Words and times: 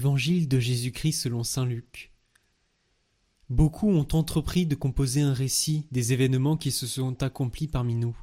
Évangile 0.00 0.48
de 0.48 0.58
Jésus-Christ 0.58 1.12
selon 1.12 1.44
Saint 1.44 1.66
Luc. 1.66 2.10
Beaucoup 3.50 3.90
ont 3.90 4.08
entrepris 4.12 4.64
de 4.64 4.74
composer 4.74 5.20
un 5.20 5.34
récit 5.34 5.86
des 5.92 6.14
événements 6.14 6.56
qui 6.56 6.70
se 6.70 6.86
sont 6.86 7.22
accomplis 7.22 7.68
parmi 7.68 7.96
nous. 7.96 8.18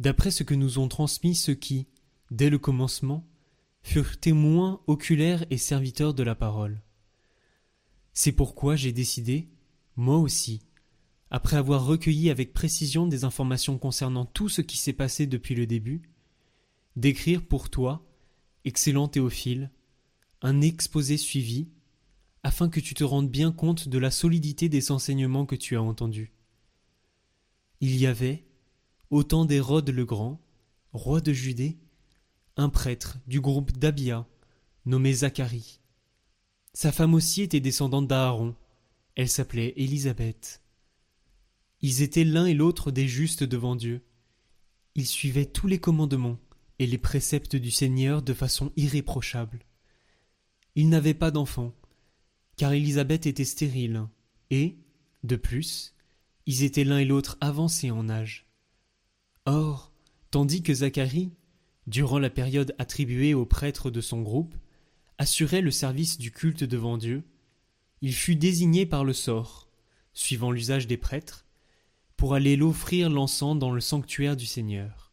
D'après 0.00 0.32
ce 0.32 0.42
que 0.42 0.54
nous 0.54 0.80
ont 0.80 0.88
transmis 0.88 1.36
ceux 1.36 1.54
qui, 1.54 1.86
dès 2.32 2.50
le 2.50 2.58
commencement, 2.58 3.24
furent 3.82 4.18
témoins 4.18 4.80
oculaires 4.88 5.44
et 5.50 5.58
serviteurs 5.58 6.12
de 6.12 6.24
la 6.24 6.34
parole. 6.34 6.82
C'est 8.12 8.32
pourquoi 8.32 8.74
j'ai 8.74 8.90
décidé, 8.90 9.48
moi 9.94 10.18
aussi, 10.18 10.60
après 11.30 11.56
avoir 11.56 11.86
recueilli 11.86 12.30
avec 12.30 12.52
précision 12.52 13.06
des 13.06 13.22
informations 13.22 13.78
concernant 13.78 14.24
tout 14.24 14.48
ce 14.48 14.60
qui 14.60 14.76
s'est 14.76 14.92
passé 14.92 15.28
depuis 15.28 15.54
le 15.54 15.68
début, 15.68 16.02
d'écrire 16.96 17.46
pour 17.46 17.70
toi, 17.70 18.04
excellent 18.64 19.06
Théophile, 19.06 19.70
un 20.42 20.60
exposé 20.60 21.16
suivi, 21.16 21.68
afin 22.42 22.68
que 22.68 22.80
tu 22.80 22.94
te 22.94 23.04
rendes 23.04 23.30
bien 23.30 23.52
compte 23.52 23.88
de 23.88 23.98
la 23.98 24.10
solidité 24.10 24.68
des 24.68 24.90
enseignements 24.90 25.46
que 25.46 25.54
tu 25.54 25.76
as 25.76 25.82
entendus. 25.82 26.32
Il 27.80 27.96
y 27.96 28.06
avait, 28.06 28.44
au 29.10 29.22
temps 29.22 29.44
d'Hérode 29.44 29.90
le 29.90 30.04
Grand, 30.04 30.40
roi 30.92 31.20
de 31.20 31.32
Judée, 31.32 31.78
un 32.56 32.68
prêtre 32.68 33.18
du 33.26 33.40
groupe 33.40 33.72
d'Abia, 33.72 34.26
nommé 34.84 35.12
Zacharie. 35.12 35.80
Sa 36.74 36.90
femme 36.90 37.14
aussi 37.14 37.42
était 37.42 37.60
descendante 37.60 38.08
d'Aaron, 38.08 38.56
elle 39.14 39.28
s'appelait 39.28 39.74
Élisabeth. 39.76 40.62
Ils 41.80 42.02
étaient 42.02 42.24
l'un 42.24 42.46
et 42.46 42.54
l'autre 42.54 42.90
des 42.90 43.08
justes 43.08 43.44
devant 43.44 43.76
Dieu. 43.76 44.02
Ils 44.94 45.06
suivaient 45.06 45.46
tous 45.46 45.66
les 45.66 45.78
commandements 45.78 46.38
et 46.78 46.86
les 46.86 46.98
préceptes 46.98 47.56
du 47.56 47.70
Seigneur 47.70 48.22
de 48.22 48.34
façon 48.34 48.72
irréprochable. 48.76 49.64
Ils 50.74 50.88
n'avaient 50.88 51.14
pas 51.14 51.30
d'enfants, 51.30 51.74
car 52.56 52.72
Élisabeth 52.72 53.26
était 53.26 53.44
stérile, 53.44 54.06
et, 54.50 54.76
de 55.22 55.36
plus, 55.36 55.94
ils 56.46 56.62
étaient 56.62 56.84
l'un 56.84 56.98
et 56.98 57.04
l'autre 57.04 57.36
avancés 57.40 57.90
en 57.90 58.08
âge. 58.08 58.46
Or, 59.44 59.92
tandis 60.30 60.62
que 60.62 60.74
Zacharie, 60.74 61.32
durant 61.86 62.18
la 62.18 62.30
période 62.30 62.74
attribuée 62.78 63.34
aux 63.34 63.46
prêtres 63.46 63.90
de 63.90 64.00
son 64.00 64.22
groupe, 64.22 64.54
assurait 65.18 65.60
le 65.60 65.70
service 65.70 66.18
du 66.18 66.32
culte 66.32 66.64
devant 66.64 66.96
Dieu, 66.96 67.24
il 68.00 68.14
fut 68.14 68.36
désigné 68.36 68.86
par 68.86 69.04
le 69.04 69.12
sort, 69.12 69.68
suivant 70.12 70.50
l'usage 70.50 70.86
des 70.86 70.96
prêtres, 70.96 71.46
pour 72.16 72.34
aller 72.34 72.56
l'offrir 72.56 73.10
l'encens 73.10 73.58
dans 73.58 73.72
le 73.72 73.80
sanctuaire 73.80 74.36
du 74.36 74.46
Seigneur. 74.46 75.12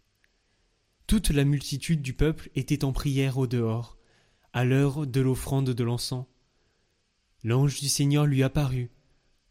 Toute 1.05 1.29
la 1.29 1.43
multitude 1.43 2.01
du 2.01 2.13
peuple 2.13 2.49
était 2.55 2.83
en 2.83 2.91
prière 2.91 3.37
au 3.37 3.47
dehors, 3.47 3.98
à 4.53 4.65
l'heure 4.65 5.07
de 5.07 5.21
l'offrande 5.21 5.69
de 5.69 5.83
l'encens. 5.83 6.25
L'ange 7.43 7.79
du 7.79 7.89
Seigneur 7.89 8.25
lui 8.25 8.43
apparut, 8.43 8.89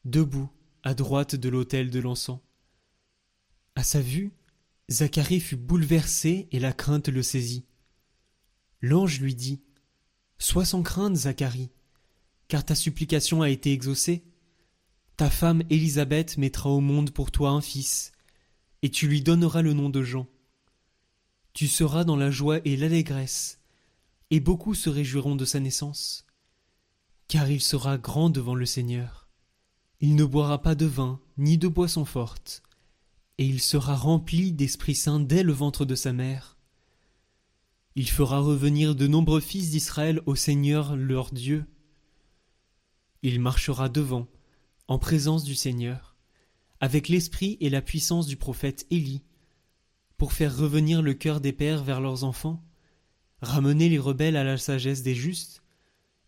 debout 0.05 0.51
à 0.83 0.95
droite 0.95 1.35
de 1.35 1.49
l'autel 1.49 1.91
de 1.91 2.01
l'encens. 2.01 2.41
À 3.75 3.83
sa 3.83 4.01
vue, 4.01 4.33
Zacharie 4.91 5.41
fut 5.41 5.57
bouleversé 5.57 6.49
et 6.51 6.59
la 6.59 6.73
crainte 6.73 7.09
le 7.09 7.23
saisit. 7.23 7.65
L'ange 8.81 9.21
lui 9.21 9.35
dit 9.35 9.61
Sois 10.39 10.65
sans 10.65 10.83
crainte, 10.83 11.17
Zacharie, 11.17 11.71
car 12.49 12.65
ta 12.65 12.75
supplication 12.75 13.43
a 13.43 13.51
été 13.51 13.73
exaucée. 13.73 14.25
Ta 15.17 15.31
femme 15.31 15.62
Élisabeth 15.69 16.39
mettra 16.39 16.71
au 16.71 16.81
monde 16.81 17.11
pour 17.11 17.31
toi 17.31 17.51
un 17.51 17.61
fils, 17.61 18.12
et 18.83 18.91
tu 18.91 19.09
lui 19.09 19.21
donneras 19.21 19.62
le 19.62 19.72
nom 19.72 19.91
de 19.91 20.03
Jean. 20.03 20.27
Tu 21.53 21.67
seras 21.67 22.05
dans 22.05 22.17
la 22.17 22.31
joie 22.31 22.61
et 22.65 22.77
l'allégresse, 22.77 23.58
et 24.31 24.41
beaucoup 24.41 24.75
se 24.75 24.91
réjouiront 24.91 25.37
de 25.37 25.44
sa 25.44 25.61
naissance. 25.61 26.27
Car 27.28 27.50
il 27.50 27.61
sera 27.61 27.99
grand 27.99 28.31
devant 28.31 28.55
le 28.55 28.66
Seigneur. 28.66 29.28
Il 30.00 30.15
ne 30.15 30.25
boira 30.25 30.62
pas 30.62 30.75
de 30.75 30.87
vin, 30.87 31.21
ni 31.37 31.59
de 31.59 31.69
boisson 31.69 32.05
forte, 32.05 32.62
et 33.39 33.47
il 33.47 33.61
sera 33.61 33.97
rempli 33.97 34.53
d'Esprit 34.53 34.94
Saint 34.94 35.21
dès 35.21 35.43
le 35.43 35.53
ventre 35.53 35.84
de 35.84 35.94
sa 35.94 36.12
mère. 36.12 36.56
Il 37.97 38.09
fera 38.09 38.39
revenir 38.39 38.94
de 38.94 39.06
nombreux 39.06 39.41
fils 39.41 39.71
d'Israël 39.71 40.21
au 40.27 40.37
Seigneur 40.37 40.95
leur 40.97 41.33
Dieu. 41.33 41.65
Il 43.22 43.41
marchera 43.41 43.89
devant, 43.89 44.28
en 44.87 44.99
présence 44.99 45.43
du 45.43 45.56
Seigneur, 45.56 46.16
avec 46.81 47.09
l'esprit 47.09 47.56
et 47.60 47.71
la 47.71 47.83
puissance 47.83 48.28
du 48.28 48.37
prophète 48.37 48.87
Élie, 48.91 49.25
pour 50.16 50.33
faire 50.33 50.56
revenir 50.56 51.03
le 51.03 51.15
cœur 51.15 51.41
des 51.41 51.53
pères 51.53 51.83
vers 51.83 52.00
leurs 52.00 52.22
enfants, 52.22 52.65
ramener 53.41 53.88
les 53.88 53.99
rebelles 53.99 54.37
à 54.37 54.44
la 54.44 54.59
sagesse 54.59 55.03
des 55.03 55.15
justes, 55.15 55.62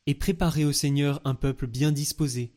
et 0.07 0.15
préparer 0.15 0.65
au 0.65 0.73
Seigneur 0.73 1.21
un 1.25 1.35
peuple 1.35 1.67
bien 1.67 1.93
disposé. 1.93 2.53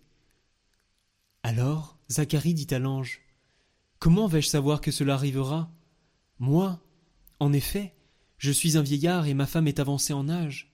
Alors 1.44 2.00
Zacharie 2.10 2.54
dit 2.54 2.74
à 2.74 2.80
l'ange 2.80 3.22
Comment 4.00 4.28
vais-je 4.28 4.48
savoir 4.48 4.82
que 4.82 4.92
cela 4.92 5.16
arrivera? 5.16 5.72
Moi, 6.40 6.82
en 7.40 7.54
effet, 7.54 7.96
je 8.38 8.52
suis 8.52 8.78
un 8.78 8.82
vieillard 8.82 9.28
et 9.28 9.34
ma 9.34 9.46
femme 9.46 9.68
est 9.68 9.80
avancée 9.80 10.14
en 10.14 10.30
âge. 10.30 10.74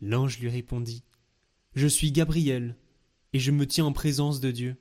L'ange 0.00 0.38
lui 0.38 0.48
répondit 0.48 1.04
Je 1.74 1.86
suis 1.86 2.12
Gabriel, 2.12 2.76
et 3.32 3.38
je 3.38 3.50
me 3.50 3.66
tiens 3.66 3.86
en 3.86 3.92
présence 3.92 4.40
de 4.40 4.50
Dieu. 4.50 4.76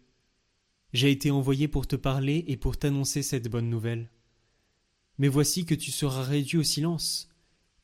J'ai 0.94 1.12
été 1.12 1.32
envoyé 1.32 1.68
pour 1.68 1.88
te 1.88 1.96
parler 1.96 2.46
et 2.48 2.58
pour 2.58 2.78
t'annoncer 2.78 3.22
cette 3.22 3.50
bonne 3.50 3.70
nouvelle. 3.70 4.10
Mais 5.18 5.28
voici 5.28 5.66
que 5.66 5.76
tu 5.76 5.92
seras 5.92 6.24
réduit 6.24 6.58
au 6.58 6.64
silence, 6.64 7.30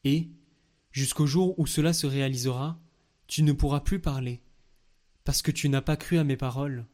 et, 0.03 0.29
jusqu'au 0.91 1.25
jour 1.25 1.57
où 1.59 1.67
cela 1.67 1.93
se 1.93 2.07
réalisera, 2.07 2.79
tu 3.27 3.43
ne 3.43 3.53
pourras 3.53 3.81
plus 3.81 3.99
parler, 3.99 4.41
parce 5.23 5.41
que 5.41 5.51
tu 5.51 5.69
n'as 5.69 5.81
pas 5.81 5.97
cru 5.97 6.17
à 6.17 6.23
mes 6.23 6.37
paroles. 6.37 6.85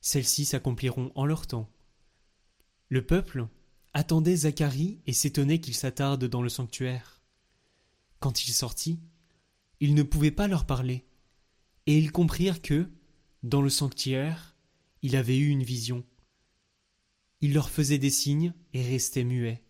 Celles-ci 0.00 0.44
s'accompliront 0.44 1.10
en 1.14 1.26
leur 1.26 1.46
temps. 1.46 1.70
Le 2.88 3.04
peuple 3.04 3.48
attendait 3.92 4.36
Zacharie 4.36 5.00
et 5.06 5.12
s'étonnait 5.12 5.60
qu'il 5.60 5.74
s'attarde 5.74 6.24
dans 6.24 6.42
le 6.42 6.48
sanctuaire. 6.48 7.22
Quand 8.20 8.44
il 8.46 8.52
sortit, 8.52 9.00
il 9.80 9.94
ne 9.94 10.02
pouvait 10.02 10.30
pas 10.30 10.48
leur 10.48 10.66
parler, 10.66 11.04
et 11.86 11.98
ils 11.98 12.12
comprirent 12.12 12.62
que, 12.62 12.90
dans 13.42 13.62
le 13.62 13.70
sanctuaire, 13.70 14.56
il 15.02 15.16
avait 15.16 15.38
eu 15.38 15.48
une 15.48 15.62
vision. 15.62 16.04
Il 17.40 17.54
leur 17.54 17.70
faisait 17.70 17.98
des 17.98 18.10
signes 18.10 18.52
et 18.72 18.82
restait 18.82 19.24
muet. 19.24 19.62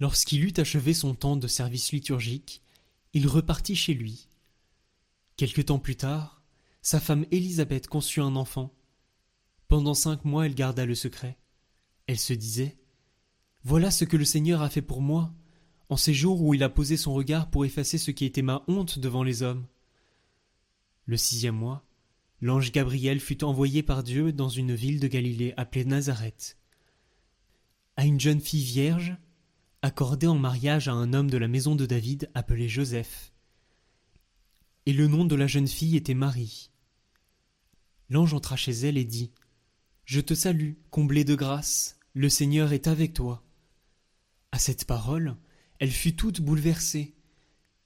Lorsqu'il 0.00 0.44
eut 0.44 0.54
achevé 0.56 0.94
son 0.94 1.14
temps 1.14 1.36
de 1.36 1.46
service 1.46 1.92
liturgique, 1.92 2.62
il 3.12 3.28
repartit 3.28 3.76
chez 3.76 3.94
lui. 3.94 4.28
Quelque 5.36 5.62
temps 5.62 5.78
plus 5.78 5.96
tard, 5.96 6.42
sa 6.80 7.00
femme 7.00 7.26
Élisabeth 7.30 7.86
conçut 7.86 8.20
un 8.20 8.36
enfant. 8.36 8.74
Pendant 9.68 9.94
cinq 9.94 10.24
mois 10.24 10.46
elle 10.46 10.54
garda 10.54 10.84
le 10.84 10.94
secret. 10.94 11.38
Elle 12.06 12.18
se 12.18 12.32
disait. 12.32 12.76
Voilà 13.64 13.90
ce 13.90 14.04
que 14.04 14.16
le 14.16 14.24
Seigneur 14.24 14.60
a 14.60 14.68
fait 14.68 14.82
pour 14.82 15.00
moi, 15.00 15.32
en 15.88 15.96
ces 15.96 16.14
jours 16.14 16.42
où 16.42 16.54
il 16.54 16.62
a 16.62 16.68
posé 16.68 16.96
son 16.96 17.14
regard 17.14 17.50
pour 17.50 17.64
effacer 17.64 17.98
ce 17.98 18.10
qui 18.10 18.24
était 18.24 18.42
ma 18.42 18.64
honte 18.66 18.98
devant 18.98 19.22
les 19.22 19.42
hommes. 19.42 19.66
Le 21.06 21.16
sixième 21.16 21.54
mois, 21.54 21.84
l'ange 22.40 22.72
Gabriel 22.72 23.20
fut 23.20 23.44
envoyé 23.44 23.82
par 23.82 24.02
Dieu 24.02 24.32
dans 24.32 24.48
une 24.48 24.74
ville 24.74 25.00
de 25.00 25.06
Galilée 25.06 25.54
appelée 25.56 25.84
Nazareth. 25.84 26.58
À 27.96 28.04
une 28.04 28.18
jeune 28.18 28.40
fille 28.40 28.64
vierge, 28.64 29.16
accordé 29.82 30.28
en 30.28 30.38
mariage 30.38 30.86
à 30.86 30.92
un 30.92 31.12
homme 31.12 31.28
de 31.28 31.36
la 31.36 31.48
maison 31.48 31.74
de 31.74 31.86
David 31.86 32.30
appelé 32.34 32.68
Joseph. 32.68 33.32
Et 34.86 34.92
le 34.92 35.08
nom 35.08 35.24
de 35.24 35.34
la 35.34 35.48
jeune 35.48 35.66
fille 35.66 35.96
était 35.96 36.14
Marie. 36.14 36.70
L'ange 38.08 38.32
entra 38.32 38.56
chez 38.56 38.72
elle 38.72 38.96
et 38.96 39.04
dit 39.04 39.32
Je 40.04 40.20
te 40.20 40.34
salue, 40.34 40.74
comblée 40.90 41.24
de 41.24 41.34
grâce, 41.34 41.98
le 42.14 42.28
Seigneur 42.28 42.72
est 42.72 42.86
avec 42.86 43.12
toi. 43.12 43.44
À 44.52 44.58
cette 44.58 44.84
parole, 44.84 45.36
elle 45.80 45.90
fut 45.90 46.14
toute 46.14 46.40
bouleversée, 46.40 47.16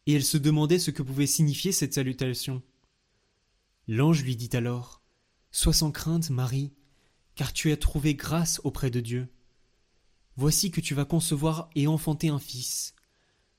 et 0.07 0.13
elle 0.13 0.25
se 0.25 0.37
demandait 0.37 0.79
ce 0.79 0.91
que 0.91 1.03
pouvait 1.03 1.27
signifier 1.27 1.73
cette 1.73 1.95
salutation. 1.95 2.63
L'ange 3.89 4.23
lui 4.23 4.37
dit 4.37 4.55
alors 4.55 5.03
Sois 5.51 5.73
sans 5.73 5.93
crainte, 5.93 6.29
Marie, 6.29 6.75
car 7.37 7.53
tu 7.53 7.73
as 7.73 7.77
trouvé 7.77 8.15
grâce 8.15 8.61
auprès 8.65 8.91
de 8.91 9.01
Dieu. 9.01 9.29
Voici 10.37 10.71
que 10.71 10.81
tu 10.81 10.95
vas 10.95 11.05
concevoir 11.05 11.71
et 11.75 11.87
enfanter 11.87 12.29
un 12.29 12.39
fils. 12.39 12.95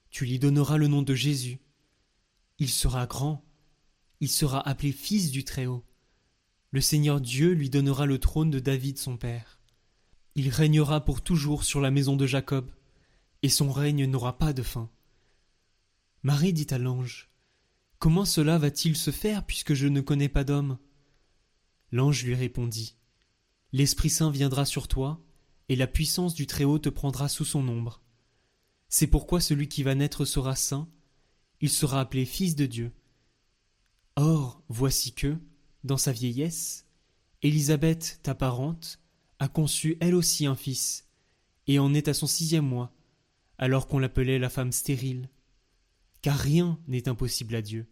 Tu 0.10 0.26
lui 0.26 0.40
donneras 0.40 0.78
le 0.78 0.88
nom 0.88 1.02
de 1.02 1.16
Jésus. 1.16 1.60
Il 2.60 2.70
sera 2.70 3.08
grand. 3.08 3.44
Il 4.20 4.30
sera 4.30 4.68
appelé 4.68 4.92
fils 4.92 5.32
du 5.32 5.44
Très-Haut. 5.44 5.84
Le 6.72 6.82
Seigneur 6.82 7.22
Dieu 7.22 7.52
lui 7.52 7.70
donnera 7.70 8.06
le 8.06 8.20
trône 8.20 8.52
de 8.52 8.60
David 8.60 8.98
son 8.98 9.18
père. 9.18 9.60
Il 10.36 10.50
régnera 10.50 11.04
pour 11.04 11.22
toujours 11.22 11.64
sur 11.64 11.82
la 11.82 11.92
maison 11.92 12.16
de 12.16 12.28
Jacob, 12.28 12.70
et 13.42 13.50
son 13.50 13.72
règne 13.72 14.06
n'aura 14.06 14.38
pas 14.38 14.54
de 14.54 14.62
fin. 14.62 14.90
Marie 16.24 16.54
dit 16.54 16.68
à 16.70 16.78
l'ange 16.78 17.30
Comment 18.00 18.26
cela 18.26 18.60
va-t-il 18.60 18.96
se 18.96 19.10
faire 19.10 19.46
puisque 19.46 19.74
je 19.74 19.88
ne 19.88 20.02
connais 20.02 20.30
pas 20.30 20.44
d'homme? 20.44 20.78
L'ange 21.92 22.24
lui 22.24 22.36
répondit 22.36 22.96
L'Esprit 23.72 24.10
Saint 24.10 24.30
viendra 24.30 24.66
sur 24.66 24.88
toi, 24.88 25.24
et 25.70 25.76
la 25.76 25.88
puissance 25.88 26.34
du 26.34 26.48
Très-Haut 26.48 26.80
te 26.80 26.90
prendra 26.90 27.30
sous 27.30 27.46
son 27.46 27.68
ombre. 27.68 28.02
C'est 28.90 29.08
pourquoi 29.08 29.42
celui 29.42 29.68
qui 29.68 29.84
va 29.84 29.96
naître 29.96 30.26
sera 30.26 30.56
saint, 30.56 30.90
il 31.60 31.70
sera 31.70 32.00
appelé 32.00 32.26
Fils 32.26 32.56
de 32.56 32.66
Dieu. 32.66 32.92
Or, 34.16 34.64
voici 34.70 35.14
que, 35.14 35.38
dans 35.84 35.98
sa 35.98 36.12
vieillesse, 36.12 36.86
Élisabeth, 37.42 38.20
ta 38.24 38.34
parente, 38.34 39.00
a 39.40 39.48
conçu 39.48 39.98
elle 40.00 40.16
aussi 40.16 40.46
un 40.46 40.56
fils, 40.56 41.08
et 41.68 41.80
en 41.80 41.94
est 41.94 42.08
à 42.08 42.14
son 42.14 42.28
sixième 42.28 42.66
mois, 42.66 42.94
alors 43.58 43.88
qu'on 43.88 44.00
l'appelait 44.00 44.40
la 44.40 44.50
femme 44.50 44.72
stérile. 44.72 45.30
Car 46.22 46.38
rien 46.38 46.80
n'est 46.88 47.08
impossible 47.08 47.56
à 47.56 47.62
Dieu. 47.62 47.88